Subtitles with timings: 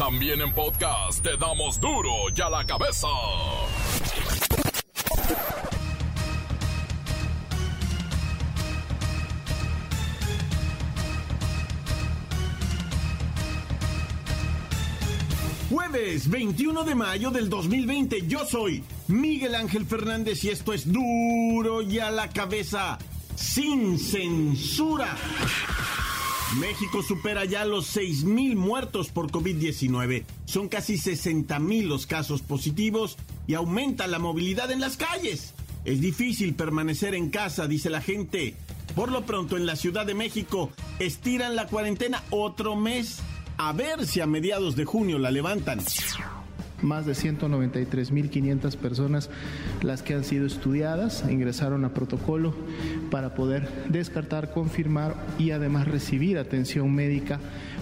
[0.00, 3.06] También en podcast te damos duro y a la cabeza.
[15.68, 21.82] Jueves 21 de mayo del 2020, yo soy Miguel Ángel Fernández y esto es duro
[21.82, 22.96] y a la cabeza,
[23.36, 25.14] sin censura.
[26.58, 30.24] México supera ya los 6.000 muertos por COVID-19.
[30.46, 35.54] Son casi 60.000 los casos positivos y aumenta la movilidad en las calles.
[35.84, 38.56] Es difícil permanecer en casa, dice la gente.
[38.96, 43.20] Por lo pronto, en la Ciudad de México estiran la cuarentena otro mes
[43.56, 45.78] a ver si a mediados de junio la levantan.
[46.82, 49.30] Más de 193.500 personas
[49.82, 52.54] las que han sido estudiadas ingresaron a protocolo
[53.10, 57.40] para poder descartar, confirmar y además recibir atención médica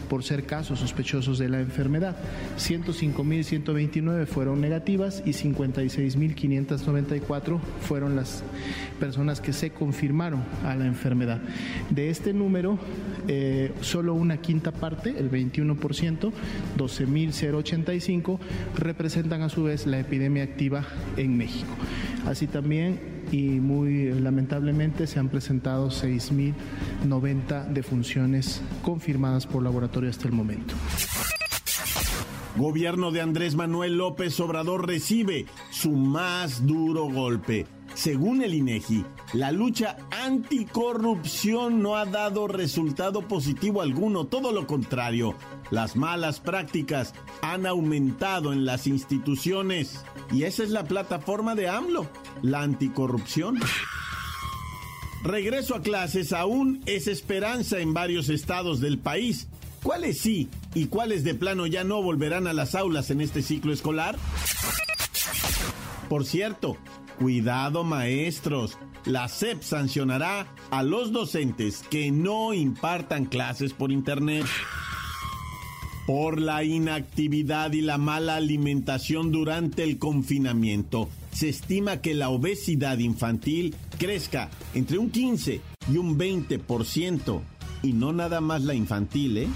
[0.09, 2.17] por ser casos sospechosos de la enfermedad.
[2.57, 8.43] 105.129 fueron negativas y 56.594 fueron las
[8.99, 11.41] personas que se confirmaron a la enfermedad.
[11.91, 12.81] De este número,
[13.29, 16.33] eh, solo una quinta parte, el 21%,
[16.77, 18.41] 12.085,
[18.77, 21.75] representan a su vez la epidemia activa en México.
[22.27, 30.35] Así también y muy lamentablemente se han presentado 6.090 defunciones confirmadas por laboratorio hasta el
[30.35, 30.75] momento.
[32.57, 37.67] Gobierno de Andrés Manuel López Obrador recibe su más duro golpe.
[37.99, 45.35] Según el INEGI, la lucha anticorrupción no ha dado resultado positivo alguno, todo lo contrario.
[45.73, 52.07] Las malas prácticas han aumentado en las instituciones y esa es la plataforma de AMLO,
[52.41, 53.59] la anticorrupción.
[55.25, 59.49] Regreso a clases aún es esperanza en varios estados del país.
[59.83, 63.73] ¿Cuáles sí y cuáles de plano ya no volverán a las aulas en este ciclo
[63.73, 64.17] escolar?
[66.09, 66.79] Por cierto,
[67.19, 74.47] Cuidado maestros, la SEP sancionará a los docentes que no impartan clases por Internet.
[76.07, 82.99] Por la inactividad y la mala alimentación durante el confinamiento, se estima que la obesidad
[82.99, 85.61] infantil crezca entre un 15
[85.93, 87.41] y un 20%.
[87.83, 89.49] Y no nada más la infantil, ¿eh?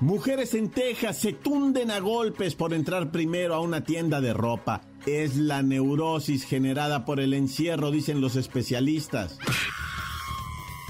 [0.00, 4.82] Mujeres en Texas se tunden a golpes por entrar primero a una tienda de ropa.
[5.06, 9.38] Es la neurosis generada por el encierro, dicen los especialistas.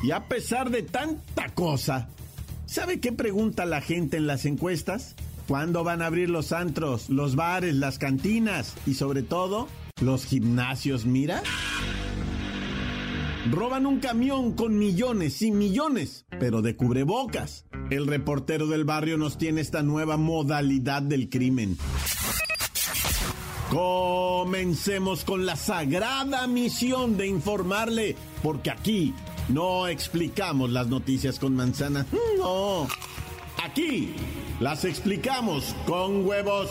[0.03, 2.09] Y a pesar de tanta cosa,
[2.65, 5.17] ¿sabe qué pregunta la gente en las encuestas?
[5.47, 9.69] ¿Cuándo van a abrir los antros, los bares, las cantinas y sobre todo
[10.01, 11.05] los gimnasios?
[11.05, 11.43] Mira.
[13.51, 17.67] Roban un camión con millones y millones, pero de cubrebocas.
[17.91, 21.77] El reportero del barrio nos tiene esta nueva modalidad del crimen.
[23.71, 29.13] Comencemos con la sagrada misión de informarle, porque aquí
[29.49, 32.07] no explicamos las noticias con manzana.
[32.39, 32.87] No,
[33.65, 34.15] aquí
[34.61, 36.71] las explicamos con huevos.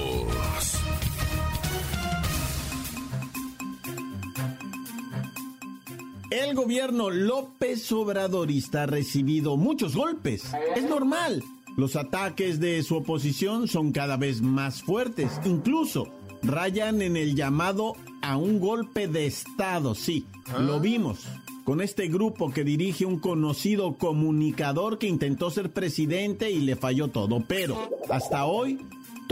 [6.31, 10.45] El gobierno López Obradorista ha recibido muchos golpes.
[10.77, 11.43] Es normal.
[11.75, 15.41] Los ataques de su oposición son cada vez más fuertes.
[15.43, 16.07] Incluso
[16.41, 19.93] rayan en el llamado a un golpe de Estado.
[19.93, 20.25] Sí,
[20.57, 21.27] lo vimos
[21.65, 27.09] con este grupo que dirige un conocido comunicador que intentó ser presidente y le falló
[27.09, 27.43] todo.
[27.45, 27.77] Pero
[28.09, 28.79] hasta hoy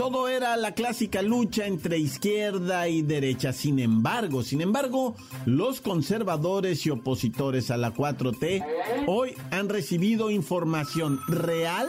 [0.00, 3.52] todo era la clásica lucha entre izquierda y derecha.
[3.52, 5.14] Sin embargo, sin embargo,
[5.44, 8.64] los conservadores y opositores a la 4T
[9.06, 11.86] hoy han recibido información real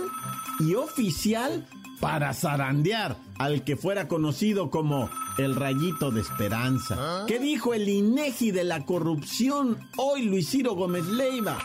[0.60, 1.66] y oficial
[2.02, 7.24] para zarandear al que fuera conocido como el rayito de esperanza.
[7.30, 11.60] ¿Qué dijo el INEGI de la corrupción hoy Luis Ciro Gómez Leiva?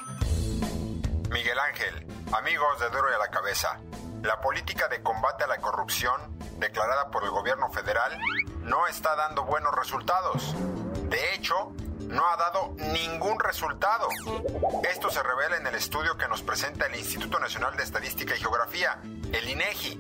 [1.29, 3.81] Miguel Ángel, amigos de Duro y a la Cabeza.
[4.23, 6.21] La política de combate a la corrupción
[6.59, 8.19] declarada por el gobierno federal
[8.63, 10.55] no está dando buenos resultados.
[11.09, 14.09] De hecho, no ha dado ningún resultado.
[14.91, 18.41] Esto se revela en el estudio que nos presenta el Instituto Nacional de Estadística y
[18.41, 18.99] Geografía,
[19.33, 19.93] el INEGI,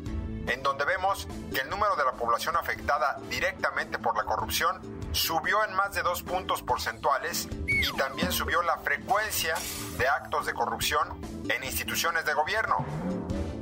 [0.48, 5.64] en donde vemos que el número de la población afectada directamente por la corrupción subió
[5.64, 9.54] en más de dos puntos porcentuales y también subió la frecuencia
[9.98, 12.84] de actos de corrupción en instituciones de gobierno.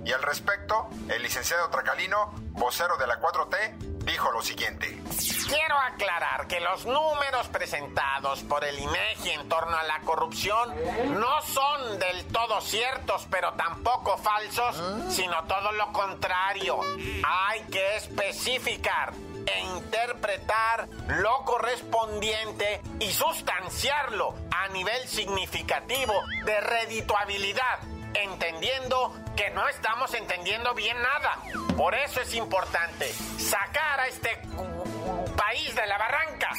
[0.05, 5.03] Y al respecto, el licenciado Tracalino, vocero de la 4T, dijo lo siguiente.
[5.49, 10.75] Quiero aclarar que los números presentados por el INEGI en torno a la corrupción
[11.19, 14.77] no son del todo ciertos, pero tampoco falsos,
[15.09, 16.81] sino todo lo contrario.
[17.27, 19.15] Hay que especificar
[19.47, 26.15] e interpretar lo correspondiente y sustanciarlo a nivel significativo
[26.45, 27.81] de redituabilidad
[28.15, 31.39] entendiendo que no estamos entendiendo bien nada.
[31.77, 34.31] Por eso es importante sacar a este
[35.37, 36.51] país de la barranca.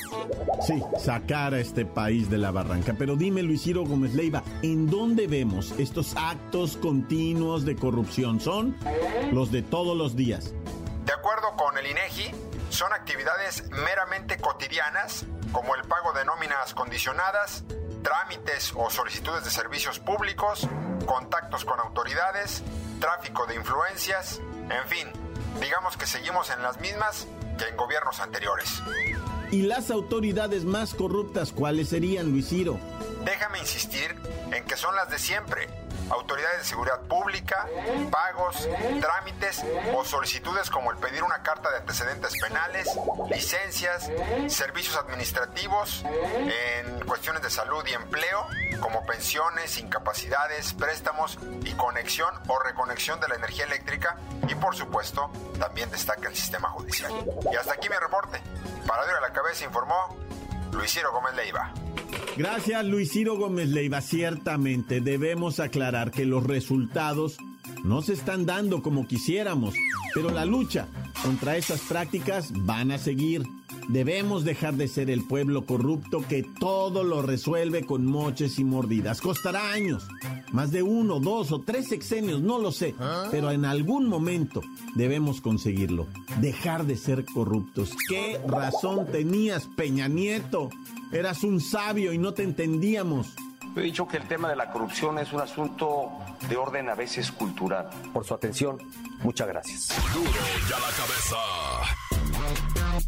[0.65, 2.95] Sí, sacar a este país de la barranca.
[2.97, 8.39] Pero dime, Luis Ciro Gómez Leiva, ¿en dónde vemos estos actos continuos de corrupción?
[8.39, 8.77] ¿Son
[9.31, 10.53] los de todos los días?
[11.05, 12.31] De acuerdo con el INEGI,
[12.69, 17.63] son actividades meramente cotidianas, como el pago de nóminas condicionadas,
[18.05, 20.67] trámites o solicitudes de servicios públicos,
[21.07, 22.61] contactos con autoridades,
[22.99, 25.11] tráfico de influencias, en fin,
[25.59, 28.83] digamos que seguimos en las mismas que en gobiernos anteriores.
[29.51, 32.79] ¿Y las autoridades más corruptas cuáles serían, Luis Ciro?
[33.23, 34.15] Déjame insistir
[34.51, 35.67] en que son las de siempre
[36.09, 37.67] autoridades de seguridad pública,
[38.11, 38.67] pagos,
[39.01, 39.63] trámites
[39.95, 42.87] o solicitudes como el pedir una carta de antecedentes penales,
[43.29, 44.11] licencias,
[44.47, 48.47] servicios administrativos en cuestiones de salud y empleo,
[48.79, 54.17] como pensiones, incapacidades, préstamos y conexión o reconexión de la energía eléctrica
[54.47, 57.11] y por supuesto también destaca el sistema judicial.
[57.51, 58.41] Y hasta aquí mi reporte.
[58.87, 60.17] Para a la cabeza informó
[60.71, 61.84] Luis Gómez Leiva.
[62.37, 64.01] Gracias, Luis Ciro Gómez Leiva.
[64.01, 67.37] Ciertamente debemos aclarar que los resultados
[67.83, 69.73] no se están dando como quisiéramos,
[70.13, 70.87] pero la lucha
[71.25, 73.43] contra esas prácticas van a seguir.
[73.89, 79.21] Debemos dejar de ser el pueblo corrupto que todo lo resuelve con moches y mordidas.
[79.21, 80.07] Costará años,
[80.51, 82.93] más de uno, dos o tres sexenios, no lo sé,
[83.31, 84.61] pero en algún momento
[84.95, 86.05] debemos conseguirlo.
[86.41, 87.91] Dejar de ser corruptos.
[88.07, 90.69] ¿Qué razón tenías, Peña Nieto?
[91.11, 93.33] Eras un sabio y no te entendíamos.
[93.75, 96.11] He dicho que el tema de la corrupción es un asunto
[96.47, 97.89] de orden a veces cultural.
[98.13, 98.77] Por su atención,
[99.21, 99.89] muchas gracias.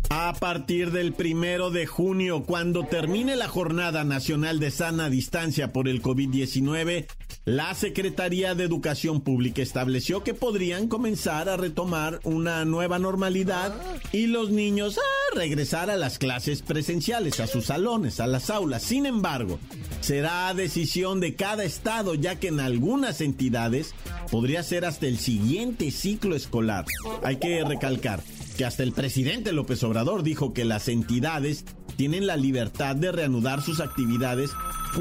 [0.09, 5.87] A partir del primero de junio, cuando termine la Jornada Nacional de Sana Distancia por
[5.87, 7.07] el COVID-19,
[7.47, 13.73] la Secretaría de Educación Pública estableció que podrían comenzar a retomar una nueva normalidad
[14.11, 18.83] y los niños a regresar a las clases presenciales, a sus salones, a las aulas.
[18.83, 19.59] Sin embargo,
[20.01, 23.95] será decisión de cada estado, ya que en algunas entidades
[24.29, 26.83] podría ser hasta el siguiente ciclo escolar.
[27.23, 28.21] Hay que recalcar
[28.57, 31.63] que hasta el presidente López Obrador dijo que las entidades
[31.97, 34.51] tienen la libertad de reanudar sus actividades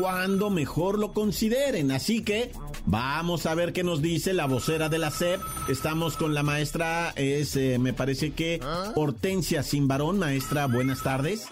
[0.00, 1.92] cuando mejor lo consideren.
[1.92, 2.52] Así que
[2.86, 5.40] vamos a ver qué nos dice la vocera de la SEP.
[5.68, 8.60] Estamos con la maestra, es, eh, me parece que
[8.94, 10.18] Hortensia Simbarón.
[10.18, 11.46] Maestra, buenas tardes.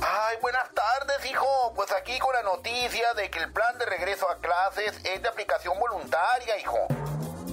[0.00, 1.72] Ay, buenas tardes, hijo.
[1.74, 5.28] Pues aquí con la noticia de que el plan de regreso a clases es de
[5.28, 6.78] aplicación voluntaria, hijo.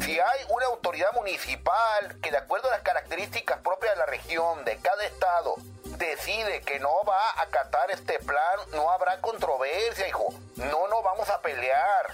[0.01, 4.63] Si hay una autoridad municipal que de acuerdo a las características propias de la región,
[4.63, 5.55] de cada estado,
[5.97, 10.33] decide que no va a acatar este plan, no habrá controversia, hijo.
[10.55, 12.07] No nos vamos a pelear.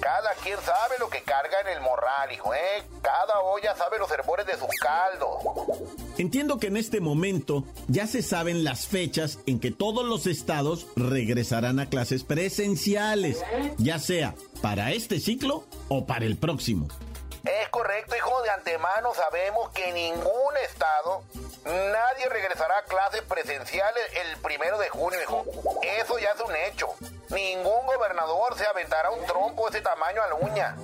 [0.00, 2.84] Cada quien sabe lo que carga en el morral, hijo, ¿eh?
[3.02, 5.88] Cada olla sabe los hervores de sus caldos.
[6.18, 10.86] Entiendo que en este momento ya se saben las fechas en que todos los estados
[10.96, 13.42] regresarán a clases presenciales,
[13.76, 16.88] ya sea para este ciclo o para el próximo.
[17.70, 21.22] Correcto, hijo, de antemano sabemos que ningún estado,
[21.64, 25.44] nadie regresará a clases presenciales el primero de junio, hijo.
[25.82, 26.94] Eso ya es un hecho.
[27.28, 30.76] Ningún gobernador se aventará un tronco de ese tamaño a la uña.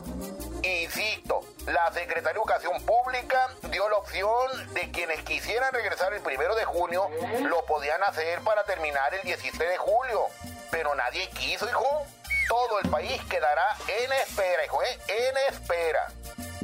[0.62, 6.54] Insisto, la Secretaría de Educación Pública dio la opción de quienes quisieran regresar el primero
[6.54, 7.08] de junio,
[7.40, 10.26] lo podían hacer para terminar el 16 de julio.
[10.70, 12.06] Pero nadie quiso, hijo.
[12.48, 14.98] Todo el país quedará en espera, hijo, ¿eh?
[15.08, 16.12] En espera.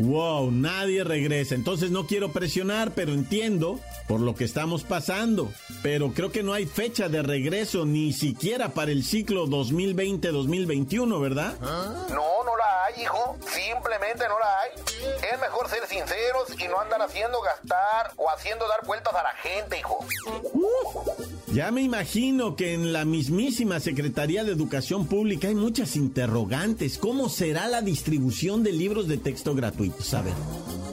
[0.01, 1.55] Wow, nadie regresa.
[1.55, 3.79] Entonces no quiero presionar, pero entiendo
[4.09, 5.53] por lo que estamos pasando.
[5.83, 11.55] Pero creo que no hay fecha de regreso ni siquiera para el ciclo 2020-2021, ¿verdad?
[11.61, 12.60] No, no la
[12.97, 13.37] hijo.
[13.47, 14.71] Simplemente no la hay.
[15.33, 19.33] Es mejor ser sinceros y no andar haciendo gastar o haciendo dar vueltas a la
[19.35, 20.05] gente, hijo.
[21.53, 26.97] Ya me imagino que en la mismísima Secretaría de Educación Pública hay muchas interrogantes.
[26.99, 30.15] ¿Cómo será la distribución de libros de texto gratuitos?
[30.15, 30.35] A ver.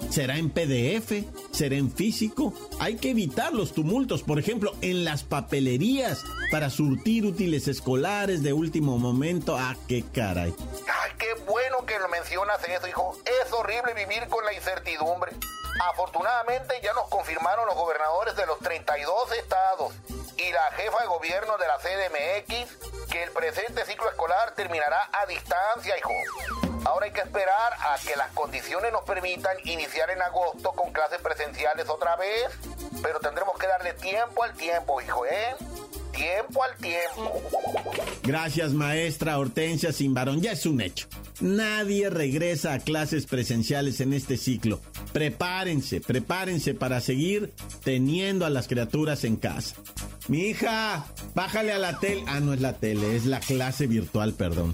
[0.10, 1.26] ¿Será en PDF?
[1.52, 2.54] ¿Será en físico?
[2.80, 8.54] Hay que evitar los tumultos, por ejemplo, en las papelerías para surtir útiles escolares de
[8.54, 9.58] último momento.
[9.58, 10.54] Ah, qué caray.
[10.88, 13.18] Ay, qué bueno que lo mencionas eso, hijo.
[13.44, 15.34] Es horrible vivir con la incertidumbre.
[15.92, 19.94] Afortunadamente ya nos confirmaron los gobernadores de los 32 estados
[20.38, 25.26] y la jefa de gobierno de la CDMX que el presente ciclo escolar terminará a
[25.28, 26.67] distancia, hijo.
[26.88, 31.20] Ahora hay que esperar a que las condiciones nos permitan iniciar en agosto con clases
[31.22, 32.48] presenciales otra vez,
[33.04, 35.56] pero tendremos que darle tiempo al tiempo, hijo, ¿eh?
[36.14, 37.42] Tiempo al tiempo.
[38.24, 40.42] Gracias, maestra Hortensia Simbarón.
[40.42, 41.08] Ya es un hecho.
[41.42, 44.80] Nadie regresa a clases presenciales en este ciclo.
[45.12, 47.54] Prepárense, prepárense para seguir
[47.84, 49.76] teniendo a las criaturas en casa.
[50.30, 52.24] Mi hija, bájale a la tele.
[52.28, 54.74] Ah, no es la tele, es la clase virtual, perdón.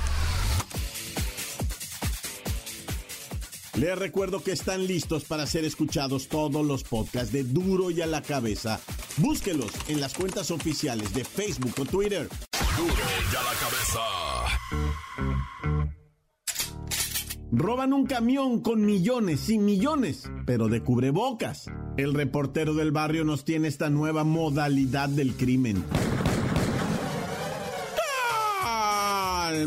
[3.77, 8.05] Les recuerdo que están listos para ser escuchados todos los podcasts de Duro y a
[8.05, 8.81] la cabeza.
[9.17, 12.27] Búsquelos en las cuentas oficiales de Facebook o Twitter.
[12.77, 12.93] Duro
[13.31, 13.99] y a la cabeza.
[17.53, 21.69] Roban un camión con millones y millones, pero de cubrebocas.
[21.97, 25.83] El reportero del barrio nos tiene esta nueva modalidad del crimen.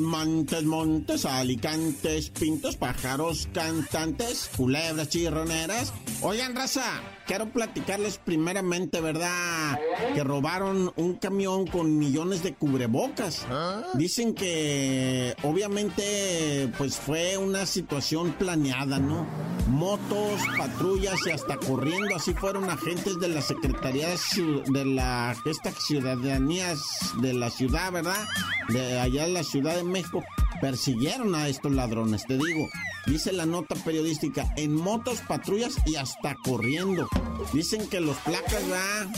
[0.00, 5.92] Montes, montes, alicantes, pintos, pájaros, cantantes, culebras, chirroneras.
[6.26, 9.78] Oigan, raza, quiero platicarles primeramente, ¿verdad?
[10.14, 13.46] Que robaron un camión con millones de cubrebocas.
[13.92, 19.26] Dicen que obviamente pues fue una situación planeada, ¿no?
[19.68, 26.80] Motos, patrullas y hasta corriendo, así fueron agentes de la Secretaría de la esta ciudadanías
[27.20, 28.26] de la ciudad, ¿verdad?
[28.70, 30.24] De allá en la Ciudad de México
[30.60, 32.68] persiguieron a estos ladrones, te digo.
[33.06, 37.06] Dice la nota periodística, en motos, patrullas y hasta corriendo.
[37.52, 38.62] Dicen que los placas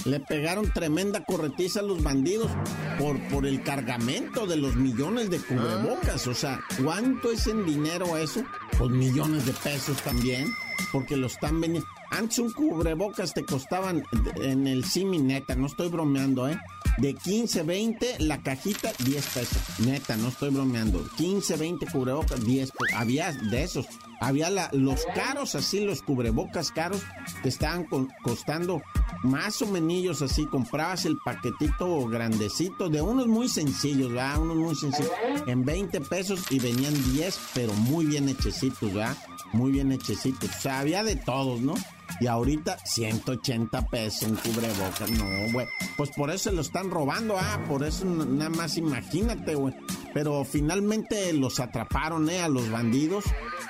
[0.05, 2.51] le pegaron tremenda corretiza a los bandidos
[2.99, 6.27] por, por el cargamento de los millones de cubrebocas.
[6.27, 8.43] O sea, ¿cuánto es en dinero eso?
[8.79, 10.53] Pues millones de pesos también,
[10.93, 11.89] porque lo están vendiendo.
[12.11, 14.05] Antes un cubrebocas te costaban
[14.37, 16.59] en el Simi neta, no estoy bromeando, ¿eh?
[16.99, 19.59] De 15, 20, la cajita, 10 pesos.
[19.81, 21.07] Neta, no estoy bromeando.
[21.17, 22.95] 15, 20 cubrebocas, 10 pesos.
[22.95, 23.87] Había de esos.
[24.21, 27.03] Había la, los caros, así, los cubrebocas caros,
[27.43, 27.87] que estaban
[28.23, 28.81] costando
[29.23, 30.47] más o menos así.
[30.47, 34.41] Comprabas el paquetito grandecito de unos muy sencillos, ¿verdad?
[34.41, 35.13] Unos muy sencillos.
[35.47, 39.17] En 20 pesos y venían 10, pero muy bien hechecitos, ¿verdad?
[39.53, 40.49] Muy bien hechecitos.
[40.49, 41.75] O sea, había de todos, ¿no?
[42.21, 45.11] Y ahorita 180 pesos un cubrebocas.
[45.11, 45.67] No, güey.
[45.97, 47.61] Pues por eso lo están robando, ah.
[47.69, 49.75] Por eso nada más imagínate, güey.
[50.15, 53.25] Pero finalmente los atraparon, eh, a los bandidos.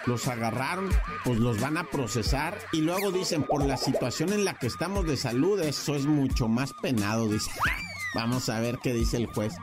[0.07, 0.91] Los agarraron,
[1.25, 2.57] pues los van a procesar.
[2.73, 6.49] Y luego dicen, por la situación en la que estamos de salud, eso es mucho
[6.49, 7.51] más penado, dice.
[8.15, 9.55] Vamos a ver qué dice el juez.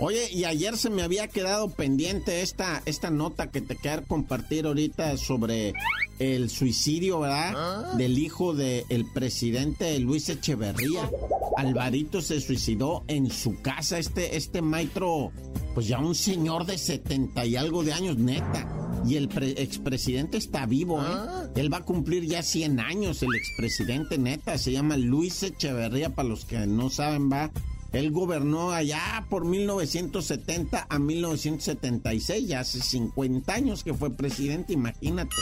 [0.00, 4.66] Oye, y ayer se me había quedado pendiente esta, esta nota que te quiero compartir
[4.66, 5.74] ahorita sobre
[6.20, 7.94] el suicidio, ¿verdad?
[7.94, 11.10] Del hijo del presidente Luis Echeverría.
[11.56, 15.32] Alvarito se suicidó en su casa, este, este maestro,
[15.74, 19.02] pues ya un señor de 70 y algo de años, neta.
[19.04, 21.50] Y el expresidente está vivo, ¿eh?
[21.56, 24.58] Él va a cumplir ya 100 años, el expresidente, neta.
[24.58, 27.50] Se llama Luis Echeverría, para los que no saben, va
[27.92, 35.36] él gobernó allá por 1970 a 1976, ya hace 50 años que fue presidente, imagínate.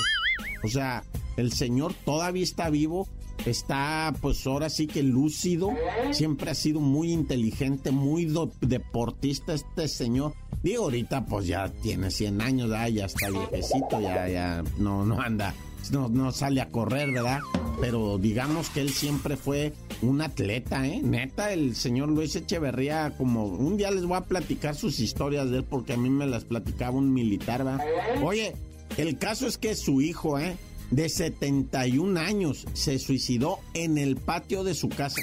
[0.63, 1.05] O sea,
[1.37, 3.09] el señor todavía está vivo,
[3.45, 5.71] está pues ahora sí que lúcido,
[6.13, 10.35] siempre ha sido muy inteligente, muy deportista este señor.
[10.63, 15.55] Digo, ahorita pues ya tiene 100 años, ya está viejecito, ya, ya no, no anda
[15.91, 17.41] no, no sale a correr, ¿verdad?
[17.81, 21.01] Pero digamos que él siempre fue un atleta, ¿eh?
[21.03, 25.59] Neta, el señor Luis Echeverría, como un día les voy a platicar sus historias de
[25.59, 27.85] él porque a mí me las platicaba un militar, ¿verdad?
[28.23, 28.55] Oye,
[28.97, 30.57] el caso es que su hijo, ¿eh?
[30.91, 35.21] de 71 años se suicidó en el patio de su casa.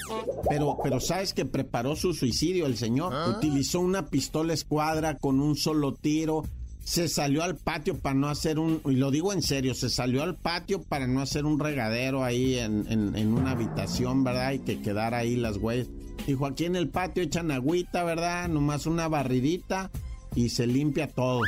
[0.50, 3.14] Pero, pero sabes que preparó su suicidio el señor.
[3.38, 6.44] Utilizó una pistola escuadra con un solo tiro
[6.84, 10.22] se salió al patio para no hacer un, y lo digo en serio, se salió
[10.22, 14.52] al patio para no hacer un regadero ahí en, en, una habitación, ¿verdad?
[14.52, 15.90] Y que quedara ahí las güeyes.
[16.28, 18.50] Dijo, aquí en el patio echan agüita, ¿verdad?
[18.50, 19.92] Nomás una barridita
[20.36, 21.42] y se limpia todo.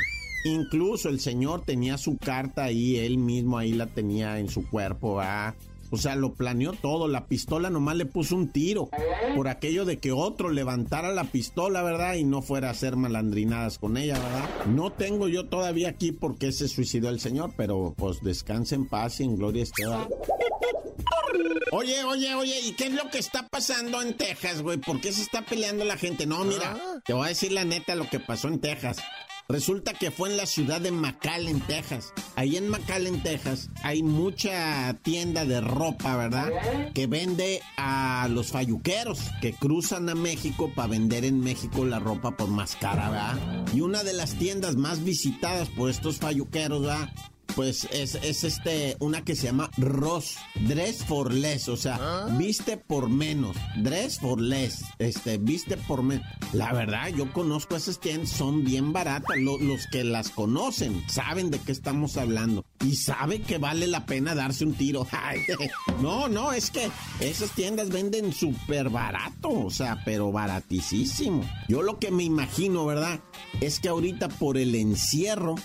[0.44, 5.20] Incluso el señor tenía su carta ahí, él mismo ahí la tenía en su cuerpo,
[5.20, 5.54] ¿ah?
[5.90, 7.08] O sea, lo planeó todo.
[7.08, 8.90] La pistola nomás le puso un tiro.
[9.34, 12.14] Por aquello de que otro levantara la pistola, ¿verdad?
[12.14, 14.66] Y no fuera a hacer malandrinadas con ella, ¿verdad?
[14.66, 19.20] No tengo yo todavía aquí porque se suicidó el señor, pero pues descanse en paz
[19.20, 19.84] y en gloria esté.
[21.72, 24.78] Oye, oye, oye, ¿y qué es lo que está pasando en Texas, güey?
[24.78, 26.26] ¿Por qué se está peleando la gente?
[26.26, 28.98] No, mira, te voy a decir la neta lo que pasó en Texas.
[29.48, 32.12] Resulta que fue en la ciudad de McAllen, Texas.
[32.34, 36.50] Ahí en McAllen, Texas, hay mucha tienda de ropa, ¿verdad?
[36.94, 42.36] Que vende a los falluqueros que cruzan a México para vender en México la ropa
[42.36, 43.66] por más cara, ¿verdad?
[43.72, 47.08] Y una de las tiendas más visitadas por estos falluqueros, ¿verdad?
[47.56, 50.36] Pues es, es, este, una que se llama Ross,
[50.68, 52.36] Dress for Less, o sea, ¿Ah?
[52.38, 56.26] viste por menos, Dress for Less, este, viste por menos.
[56.52, 61.58] La verdad, yo conozco esas tiendas, son bien baratas, los que las conocen saben de
[61.58, 65.06] qué estamos hablando y sabe que vale la pena darse un tiro.
[66.02, 71.42] no, no, es que esas tiendas venden súper barato, o sea, pero baratísimo.
[71.68, 73.20] Yo lo que me imagino, ¿verdad?
[73.62, 75.56] Es que ahorita por el encierro,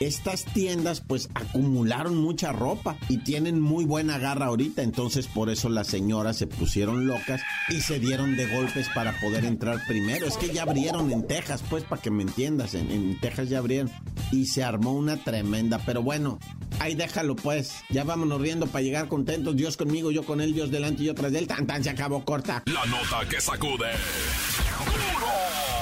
[0.00, 5.68] estas tiendas pues acumularon mucha ropa y tienen muy buena garra ahorita, entonces por eso
[5.68, 10.26] las señoras se pusieron locas y se dieron de golpes para poder entrar primero.
[10.26, 13.90] Es que ya abrieron en Texas, pues para que me entiendas, en, Texas ya abrieron
[14.32, 16.38] y se armó una tremenda, pero bueno,
[16.78, 20.70] ahí déjalo pues, ya vámonos riendo para llegar contentos, Dios conmigo, yo con él, Dios
[20.70, 22.62] delante y yo tras él, tan tan se acabó corta.
[22.64, 23.90] La nota que sacude.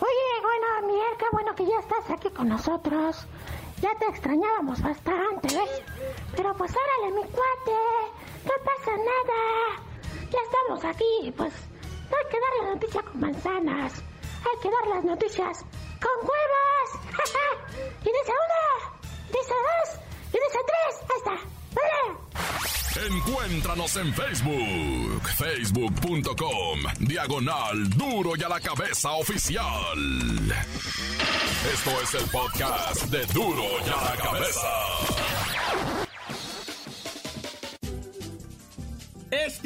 [0.00, 3.26] Oye, bueno, Miguel, qué bueno que ya estás aquí con nosotros.
[3.80, 5.82] Ya te extrañábamos bastante, ¿ves?
[6.36, 7.78] Pero pues órale, mi cuate,
[8.44, 9.82] no pasa nada.
[10.30, 11.52] Ya estamos aquí, pues
[12.10, 14.02] no hay que dar la noticia con manzanas.
[14.46, 15.64] Hay que dar las noticias
[16.00, 16.88] con huevos.
[18.02, 18.64] y dice uno,
[19.28, 19.88] dice dos,
[20.28, 20.92] y dice tres.
[21.18, 21.34] Está.
[21.74, 22.26] ¡Vale!
[23.08, 29.98] Encuéntranos en Facebook, facebook.com, diagonal duro y a la cabeza oficial.
[31.72, 36.05] Esto es el podcast de duro y a la cabeza.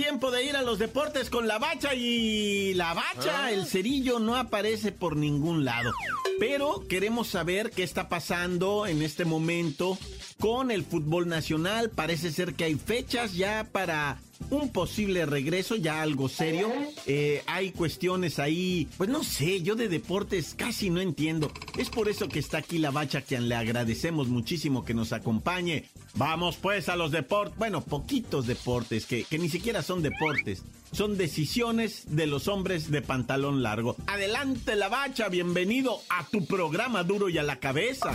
[0.03, 3.51] Tiempo de ir a los deportes con la bacha y la bacha, ah.
[3.53, 5.93] el cerillo no aparece por ningún lado.
[6.39, 9.99] Pero queremos saber qué está pasando en este momento
[10.39, 11.91] con el fútbol nacional.
[11.91, 14.17] Parece ser que hay fechas ya para
[14.51, 16.71] un posible regreso, ya algo serio.
[17.07, 21.51] Eh, hay cuestiones ahí, pues no sé, yo de deportes casi no entiendo.
[21.79, 25.85] Es por eso que está aquí la bacha, quien le agradecemos muchísimo que nos acompañe.
[26.15, 30.63] Vamos pues a los deportes, bueno, poquitos deportes que, que ni siquiera son deportes.
[30.93, 33.97] Son decisiones de los hombres de pantalón largo.
[34.09, 38.13] Adelante la bacha, bienvenido a tu programa duro y a la cabeza.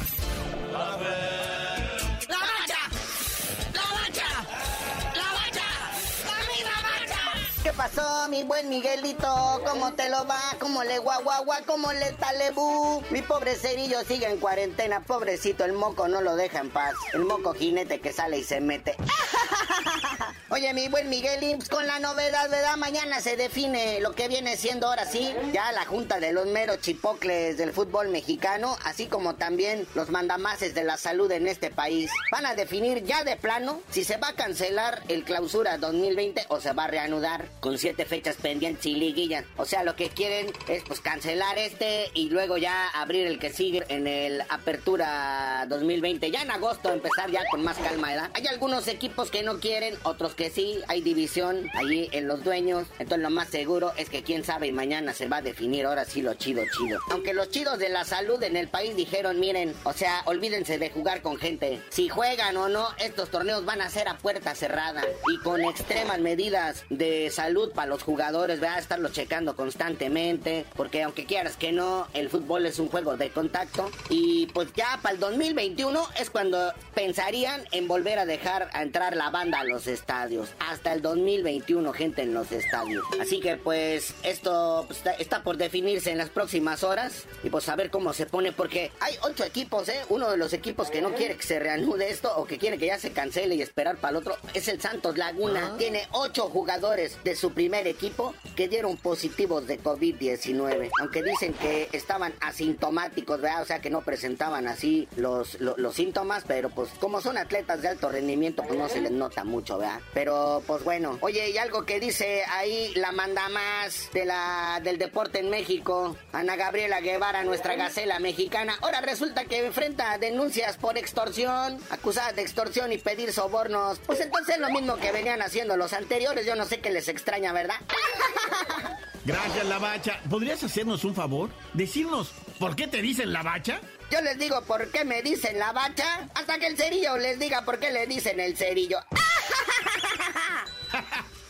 [7.74, 9.62] Pasó, mi buen Miguelito?
[9.66, 10.40] ¿Cómo te lo va?
[10.60, 11.62] ¿Cómo le guaguagua?
[11.66, 13.02] ¿Cómo le talebú?
[13.10, 16.94] Mi pobre cerillo sigue en cuarentena, pobrecito, el moco no lo deja en paz.
[17.14, 18.96] El moco jinete que sale y se mete.
[20.50, 22.78] Oye, mi buen Miguel, con la novedad, ¿verdad?
[22.78, 26.82] Mañana se define lo que viene siendo ahora sí, ya la junta de los meros
[26.82, 32.12] chipocles del fútbol mexicano, así como también los mandamases de la salud en este país.
[32.32, 36.62] Van a definir ya de plano si se va a cancelar el clausura 2020 o
[36.62, 39.46] se va a reanudar con siete fechas pendientes y liguillas.
[39.58, 43.52] O sea, lo que quieren es pues cancelar este y luego ya abrir el que
[43.52, 46.30] sigue en el Apertura 2020.
[46.32, 48.30] Ya en agosto empezar ya con más calma, ¿verdad?
[48.34, 50.80] Hay algunos equipos que no quieren, otros que sí.
[50.88, 52.88] Hay división allí en los dueños.
[53.00, 56.06] Entonces lo más seguro es que quién sabe y mañana se va a definir ahora
[56.06, 57.00] sí lo chido chido.
[57.10, 60.90] Aunque los chidos de la salud en el país dijeron, miren, o sea, olvídense de
[60.90, 61.82] jugar con gente.
[61.90, 66.20] Si juegan o no, estos torneos van a ser a puerta cerrada y con extremas
[66.20, 68.80] medidas de salud salud para los jugadores, ¿verdad?
[68.80, 73.92] Estarlos checando constantemente, porque aunque quieras que no, el fútbol es un juego de contacto.
[74.10, 79.16] Y pues ya para el 2021 es cuando pensarían en volver a dejar a entrar
[79.16, 80.50] la banda a los estadios.
[80.58, 83.06] Hasta el 2021, gente en los estadios.
[83.22, 87.76] Así que pues esto pues, está, por definirse en las próximas horas y pues a
[87.76, 90.02] ver cómo se pone, porque hay ocho equipos, ¿eh?
[90.10, 92.88] Uno de los equipos que no quiere que se reanude esto o que quiere que
[92.88, 95.76] ya se cancele y esperar para el otro es el Santos Laguna.
[95.78, 100.90] Tiene ocho jugadores de su primer equipo que dieron positivos de COVID-19.
[101.00, 103.62] Aunque dicen que estaban asintomáticos, ¿verdad?
[103.62, 107.88] O sea que no presentaban así los, los, síntomas, pero pues como son atletas de
[107.88, 110.02] alto rendimiento, pues no se les nota mucho, ¿verdad?
[110.14, 111.18] Pero pues bueno.
[111.22, 116.18] Oye, y algo que dice ahí la manda más de la, del deporte en México,
[116.34, 118.78] Ana Gabriela Guevara, nuestra gacela mexicana.
[118.82, 124.00] Ahora resulta que enfrenta denuncias por extorsión, acusada de extorsión y pedir sobornos.
[124.06, 126.46] Pues entonces es lo mismo que venían haciendo los anteriores.
[126.46, 127.76] Yo no sé qué les extraña, ¿verdad?
[129.26, 130.20] Gracias, la bacha.
[130.30, 131.50] ¿Podrías hacernos un favor?
[131.74, 133.82] Decirnos por qué te dicen la bacha.
[134.12, 137.66] Yo les digo por qué me dicen la bacha, hasta que el cerillo les diga
[137.66, 139.00] por qué le dicen el cerillo.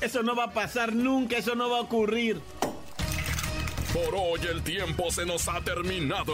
[0.02, 2.42] Eso no va a pasar nunca, eso no va a ocurrir.
[3.94, 6.34] Por hoy el tiempo se nos ha terminado.